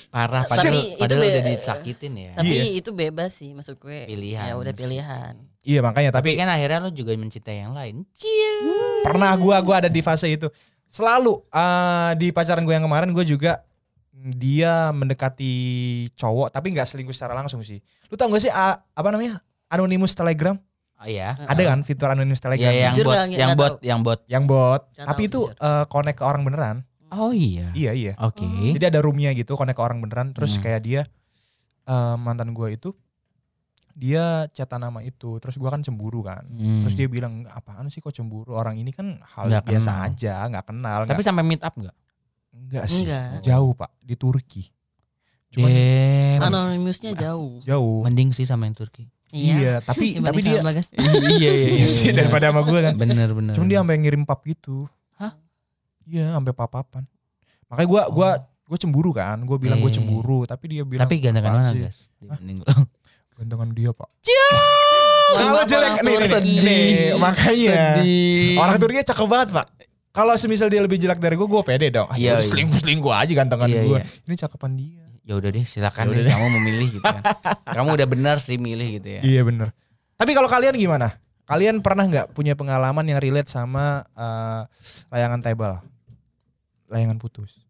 [0.09, 2.31] Parah Tapi padahal, itu padahal be- udah disakitin ya.
[2.35, 2.63] Tapi Iya.
[2.75, 4.05] itu bebas sih maksud gue.
[4.05, 5.33] Pilihan Ya udah pilihan.
[5.63, 8.03] Iya makanya Tapi tapi kan akhirnya lu juga mencintai yang lain.
[9.01, 10.47] pernah gua gua ada di fase itu
[10.87, 13.63] selalu eh, di pacaran gue yang kemarin gue juga
[14.11, 15.51] mm, dia mendekati
[16.13, 20.13] cowok tapi nggak selingkuh secara langsung sih lu tau gak sih ah, apa namanya anonymous
[20.13, 20.55] telegram
[21.03, 21.35] Oh iya.
[21.37, 24.19] ada kan fitur anonymous Ya telegram yang Jujur bot, nggak- yang nggak bot, yang bot.
[24.25, 26.77] yang bot Nggak tapi tahu, itu eh, connect ke orang beneran
[27.11, 27.69] Oh iya.
[27.73, 28.47] iya iya Oke.
[28.71, 30.63] jadi ada roomnya gitu connect ke orang beneran terus Hmm.
[30.63, 31.01] kayak dia
[31.83, 32.95] eh, mantan gue itu
[33.91, 36.81] dia chatan nama itu terus gua kan cemburu kan Hmm.
[36.81, 40.07] terus dia bilang apaan sih kok cemburu orang ini kan hal Nggak biasa kenal.
[40.07, 41.97] aja nggak kenal Tapi nggak sampai meet up nggak?
[42.51, 43.01] Enggak sih.
[43.03, 43.41] Enggak.
[43.43, 44.63] Jauh, Pak, di Turki.
[45.49, 45.69] Cuman.
[46.39, 47.61] Anonymousnya jauh.
[47.61, 48.01] jauh.
[48.01, 49.12] Mending sih sama yang Turki.
[49.33, 50.87] Iya, tapi tapi Dibanding dia Bagas.
[51.41, 52.93] iya iya sih daripada sama gue kan.
[52.93, 53.53] Bener bener.
[53.57, 54.85] Cuman dia sampai ngirim pap gitu.
[55.17, 55.33] Hah?
[56.05, 57.03] Iya, sampai papapan.
[57.65, 58.29] Makanya gua gua
[58.63, 59.41] gua cemburu kan.
[59.41, 59.95] Gua bilang gua Eh.
[59.97, 61.97] cemburu, tapi dia bilang Tapi gantengan "Apaan mana sih?" guys?
[62.21, 62.65] Dibanding lu.
[63.33, 64.09] Gantengan dia, Pak.
[65.33, 67.97] Kalau jelek nih, nih, nih, makanya.
[67.97, 68.53] Sedih.
[68.61, 69.65] Orang Turki cakep banget, Pak.
[70.13, 72.05] Kalau semisal dia lebih jelek dari gue, gue pede dong.
[72.13, 72.45] Iya, ya iya.
[72.45, 73.97] selingkuh selingkuh aja gantengan Iya, gue.
[73.97, 74.05] iya.
[74.29, 75.05] Ini cakapan dia.
[75.23, 77.21] Ya udah deh, silakan Ya deh kamu memilih gitu ya.
[77.79, 79.21] kamu udah benar sih milih gitu ya.
[79.23, 79.71] Iya bener.
[80.19, 81.19] Tapi kalau kalian gimana?
[81.43, 84.61] Kalian pernah nggak punya pengalaman yang relate sama eh,
[85.11, 85.73] layangan tebal?
[86.91, 87.63] Layangan putus.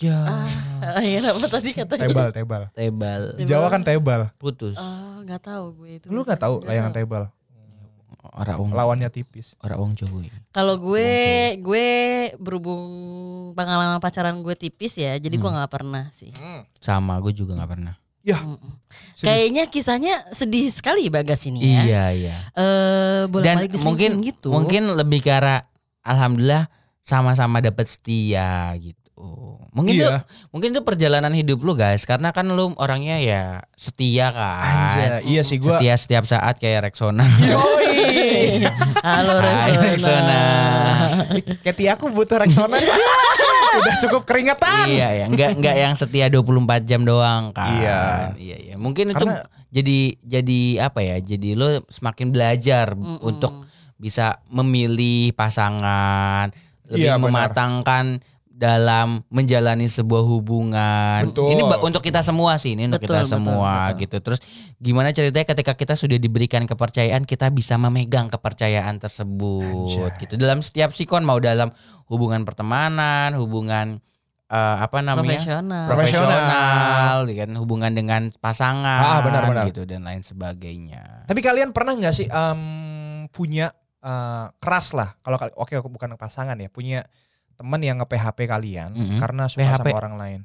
[0.00, 0.48] Ya.
[0.80, 2.08] Ah, iya apa tadi katanya?
[2.08, 2.62] Tebal, tebal.
[2.72, 3.22] Tebal.
[3.36, 4.32] Di Jawa kan tebal.
[4.40, 4.78] Putus.
[4.80, 6.06] Oh, nggak tahu gue itu.
[6.08, 7.28] Lu nggak tahu layangan tebal?
[8.30, 9.58] Orang wong Lawannya tipis.
[9.58, 10.20] orang wong Jawa.
[10.20, 10.30] ini.
[10.50, 11.10] Kalau gue
[11.58, 11.88] gue
[12.36, 12.82] berhubung
[13.52, 15.58] pengalaman pacaran gue tipis ya, jadi gue Hmm.
[15.58, 16.30] nggak pernah sih.
[16.76, 17.94] Sama gue juga nggak pernah.
[18.20, 18.36] Ya.
[19.16, 19.24] Sedih.
[19.24, 21.80] Kayaknya kisahnya sedih sekali Bagas ini ya.
[21.82, 22.36] Iya iya.
[22.52, 24.52] Eh boleh Dan balik mungkin gitu.
[24.52, 25.64] mungkin lebih ke arah
[26.00, 26.68] alhamdulillah
[27.00, 28.99] sama-sama dapat setia gitu.
[29.70, 30.02] Mungkin Iya.
[30.02, 30.14] tuh
[30.50, 34.58] mungkin tuh perjalanan hidup lu guys karena kan lu orangnya ya setia kan.
[34.58, 35.78] Anjay, iya sih gua.
[35.78, 37.22] Setia setiap saat kayak Rexona.
[37.22, 38.66] Yoi.
[39.06, 39.94] Halo Hai, Rexona.
[39.94, 40.42] Rexona.
[41.62, 42.76] Keti aku butuh Rexona.
[43.70, 44.90] Udah cukup keringetan.
[44.90, 46.50] iya ya, enggak enggak yang setia 24
[46.82, 47.70] jam doang kan.
[47.70, 48.00] Iya.
[48.34, 48.74] Iya iya.
[48.74, 51.16] Mungkin itu Karena- jadi jadi apa ya?
[51.16, 52.90] Jadi lo semakin belajar
[53.22, 56.50] untuk bisa memilih pasangan,
[56.90, 57.30] lebih Iya, benar.
[58.60, 61.32] Dalam menjalani sebuah hubungan.
[61.32, 61.56] Betul.
[61.56, 64.00] Ini untuk kita semua sih, ini untuk Betul, kita betul, semua betul.
[64.04, 64.16] gitu.
[64.20, 64.40] Terus
[64.76, 70.36] gimana ceritanya ketika kita sudah diberikan kepercayaan, kita bisa memegang kepercayaan tersebut gitu.
[70.36, 71.72] Dalam setiap sikon mau dalam
[72.12, 73.96] hubungan pertemanan, hubungan
[74.52, 75.40] eh, apa namanya?
[75.40, 75.86] Profesional.
[75.88, 79.64] profesional, ya kan hubungan dengan pasangan, Ah, benar, benar.
[79.72, 81.24] gitu dan lain sebagainya.
[81.24, 82.60] Tapi kalian pernah nggak sih em,
[83.32, 83.72] punya
[84.04, 87.08] eh, keras lah kalau kal- oke bukan pasangan ya punya
[87.60, 89.18] teman yang nge PHP kalian Mm-mm.
[89.20, 89.86] karena suka PHP.
[89.86, 90.40] sama orang lain.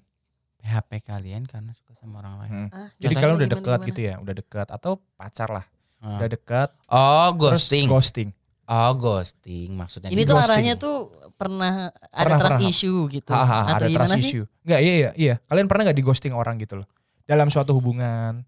[0.57, 2.51] PHP kalian karena suka sama orang lain.
[2.51, 2.69] Hmm.
[2.69, 5.65] Ah, Jadi kalian udah dekat gitu ya, udah dekat atau pacar lah,
[5.97, 6.17] Ah.
[6.17, 6.69] udah dekat.
[6.85, 7.85] Oh, terus ghosting.
[7.87, 8.29] ghosting.
[8.65, 10.09] Oh, ghosting maksudnya.
[10.09, 10.51] Ini tuh ghosting.
[10.51, 10.95] arahnya tuh
[11.31, 12.67] pernah ada Pernah, trust pernah.
[12.67, 13.29] issue gitu.
[13.29, 14.23] Ha, ha, ha, Atau ada trust sih?
[14.25, 14.45] issue.
[14.61, 15.35] Enggak, iya iya iya.
[15.41, 16.87] Kalian pernah nggak di ghosting orang gitu loh?
[17.23, 18.41] Dalam suatu hubungan.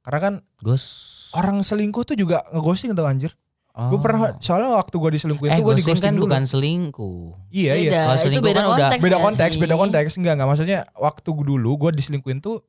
[0.00, 1.32] Karena kan ghost.
[1.32, 3.32] orang selingkuh tuh juga ngeghosting tuh anjir.
[3.74, 3.90] Oh.
[3.90, 6.24] Gue pernah soalnya waktu gue diselingkuhin eh, tuh gue di ghosting ghosting kan dulu.
[6.24, 7.22] bukan selingkuh.
[7.50, 7.90] Iya iya.
[7.90, 9.00] Kalau itu selingkuh beda kan udah- konteks.
[9.02, 9.60] Beda nggak konteks, sih?
[9.60, 10.10] beda konteks.
[10.14, 12.62] Enggak enggak maksudnya waktu dulu gue diselingkuhin tuh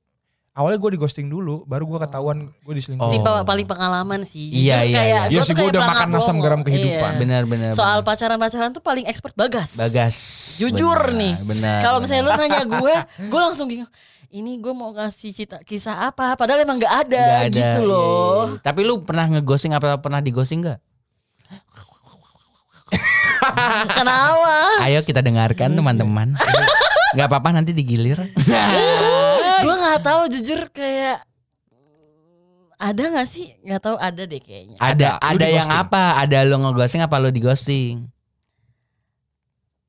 [0.52, 3.12] awalnya gue di ghosting dulu, baru gue ketahuan gue diselingkuhin.
[3.12, 3.24] Si Oh.
[3.24, 4.50] pa- paling pengalaman sih.
[4.50, 5.22] Iya, Jujur iya, kayak, iya.
[5.22, 7.12] Iya gua sih, kayak udah makan asam garam kehidupan.
[7.12, 7.20] Iya.
[7.20, 7.72] Benar-benar.
[7.72, 9.78] Soal pacaran-pacaran tuh paling expert Bagas.
[9.78, 10.16] Bagas.
[10.58, 11.34] Jujur Benar, nih.
[11.38, 11.80] Benar.
[11.82, 12.42] Kalau misalnya lu benar.
[12.42, 12.96] nanya gue,
[13.30, 13.92] gue langsung bingung.
[14.28, 16.34] Ini gue mau ngasih cita, kisah apa?
[16.34, 18.42] Padahal emang gak ada, Nggak ada, gitu iya, loh.
[18.50, 18.60] iya.
[18.60, 20.80] Tapi lu pernah ngeghosting apa pernah digosting nggak?
[23.98, 24.56] Kenapa?
[24.84, 26.36] Ayo kita dengarkan teman-teman.
[27.14, 28.20] Nggak apa-apa nanti digilir.
[29.66, 31.24] gue nggak tahu jujur kayak
[32.76, 33.56] ada nggak sih?
[33.64, 34.76] Nggak tahu ada deh kayaknya.
[34.78, 35.84] ada Ada, ada yang di-ghosting?
[35.88, 36.04] apa?
[36.20, 37.94] Ada lu ngeghosting apa lu digosting?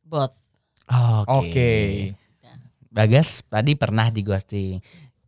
[0.03, 0.31] Bot.
[1.27, 2.15] Oke.
[2.89, 4.79] Bagas tadi pernah digosting.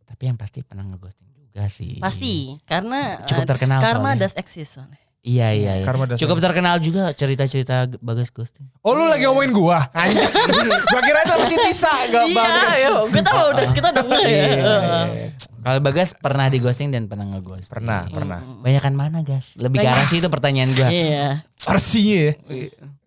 [0.07, 1.99] Tapi yang pasti pernah ngeghosting juga sih.
[1.99, 4.21] Pasti karena Cukup eh, terkenal karma soalnya.
[4.23, 4.79] does exist.
[4.79, 4.97] soalnya.
[5.19, 5.71] Iya iya.
[5.79, 5.85] iya.
[5.85, 6.23] Karma dasar.
[6.23, 8.71] Cukup terkenal juga cerita-cerita Bagas ghosting.
[8.87, 9.83] Oh lu lagi ngomongin gua?
[9.91, 10.31] Anjir.
[10.95, 12.63] gua kira itu masih Tisa gak Iya, banget.
[12.79, 14.27] ayo, kita mau udah kita udah nge ya.
[14.31, 14.77] Iya, iya,
[15.11, 15.27] iya.
[15.59, 17.67] Kalau Bagas pernah digosting dan pernah ngeghosting.
[17.67, 18.39] Pernah, pernah.
[18.63, 19.59] Banyakan mana, Gas?
[19.59, 20.87] Lebih ke arah situ pertanyaan gua.
[20.87, 21.43] Iya.
[21.59, 22.33] Versinya ya.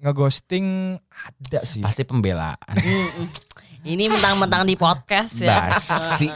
[0.04, 0.66] Ngeghosting
[1.00, 1.80] ada sih.
[1.80, 2.60] Pasti pembelaan.
[3.82, 5.72] Ini mentang-mentang di podcast ya.
[5.72, 6.28] Basi.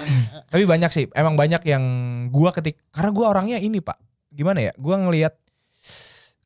[0.49, 1.05] Tapi banyak sih.
[1.13, 1.85] Emang banyak yang
[2.33, 4.01] gua ketik karena gua orangnya ini, Pak.
[4.33, 4.73] Gimana ya?
[4.81, 5.37] Gua ngelihat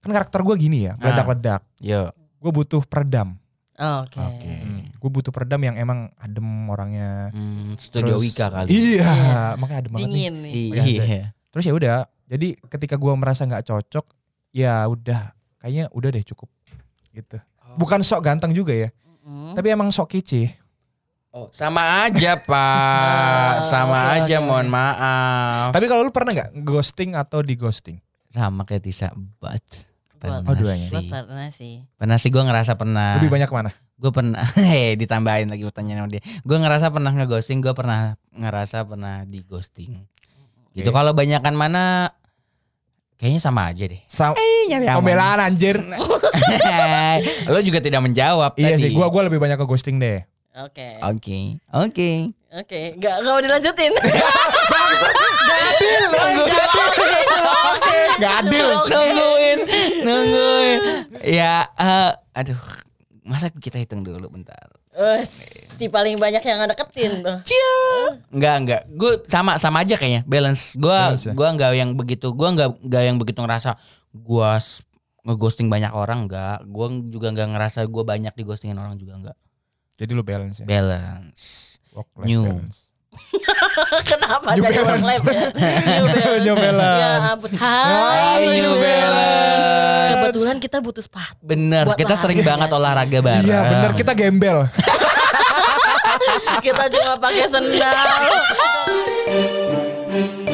[0.01, 1.63] kan karakter gua gini ya, meledak-ledak.
[1.79, 2.09] Yo.
[2.41, 3.37] Gue butuh peredam.
[3.81, 4.53] Oh, Oke.
[5.01, 7.33] Gue butuh peredam yang emang adem orangnya.
[7.33, 8.69] Hmm, Studio Terus- Wika kali.
[8.69, 9.13] Iya,
[9.57, 10.13] makanya adem banget nih.
[10.13, 10.53] Dingin nih.
[11.01, 11.21] Iya.
[11.49, 11.97] Terus ya udah.
[12.29, 14.05] Jadi ketika gua merasa nggak cocok,
[14.53, 15.33] ya udah.
[15.61, 16.49] Kayaknya udah deh cukup.
[17.13, 17.37] Gitu.
[17.77, 18.89] Bukan sok ganteng juga ya.
[19.25, 19.53] Mm.
[19.57, 20.57] Tapi emang sok kece.
[21.31, 23.63] Oh, sama aja, Pak.
[23.71, 24.47] Sama oke, aja, oke.
[24.51, 25.71] mohon maaf.
[25.71, 28.03] Tapi kalau lu pernah nggak ghosting atau di ghosting?
[28.31, 29.63] Sama kayak Tisa, but
[30.21, 30.87] pernah Oh, duanya.
[30.87, 31.09] Gua sih.
[31.09, 31.75] pernah sih.
[31.97, 33.17] Pernah sih gue ngerasa pernah.
[33.17, 33.71] Lebih banyak mana?
[33.97, 36.23] Gue pernah, hei ditambahin lagi pertanyaan sama dia.
[36.41, 39.97] Gue ngerasa pernah ngeghosting, gue pernah ngerasa pernah di ghosting.
[40.71, 42.15] Gitu kalau banyakan mana,
[43.17, 44.01] kayaknya sama aja deh.
[44.05, 44.33] Sa
[44.71, 45.03] nyari aman.
[45.03, 45.77] pembelaan anjir.
[47.51, 48.87] Lo juga tidak menjawab iya tadi.
[48.87, 50.23] sih, gua gua lebih banyak ke ghosting deh.
[50.51, 50.99] Oke.
[50.99, 52.11] Oke, oke.
[52.51, 53.93] Oke, enggak enggak mau dilanjutin.
[55.71, 56.05] Adil,
[58.19, 58.67] Gak adil.
[58.91, 59.59] nungguin,
[60.03, 60.81] nungguin.
[61.23, 62.59] Ya, eh, aduh,
[63.23, 64.67] masa kita hitung dulu bentar.
[64.91, 65.31] Wes,
[65.79, 67.39] si paling banyak yang deketin tuh.
[68.35, 68.83] Enggak, enggak.
[68.91, 70.75] Gue sama sama aja kayaknya, balance.
[70.75, 71.33] Gua Balance ya?
[71.33, 73.79] gua enggak yang begitu, gua enggak enggak yang begitu ngerasa
[74.11, 74.59] gua
[75.23, 76.67] ngeghosting banyak orang enggak.
[76.67, 79.37] Gua juga enggak ngerasa gua banyak dighostingin orang juga enggak.
[80.01, 80.67] Jadi lu balance ya.
[80.67, 81.77] Balance.
[81.93, 82.43] Work life New.
[82.49, 82.79] balance.
[84.09, 85.05] Kenapa New jadi Balance.
[85.05, 85.29] lain ya?
[85.29, 86.41] New Balance.
[86.41, 86.97] New Balance.
[86.97, 87.51] Ya ampun.
[87.53, 89.13] Hai, New New Balance.
[89.13, 90.17] Balance.
[90.17, 91.37] Kebetulan kita butuh sepatu.
[91.45, 93.45] Bener, Buat kita sering banget olahraga bareng.
[93.45, 94.59] Iya bener kita gembel.
[96.65, 98.09] kita cuma pakai sendal.